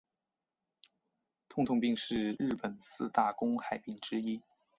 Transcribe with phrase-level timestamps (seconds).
[1.47, 4.41] 痛痛病是日本四大公害病之一。